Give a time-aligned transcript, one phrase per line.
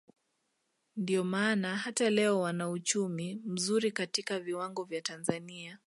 [0.95, 5.79] ndio maana hata leo wana uchumi mzuri katika viwango vya Tanzania